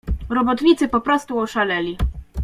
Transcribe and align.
"Robotnicy 0.29 0.87
poprostu 0.87 1.35
oszaleli." 1.39 1.97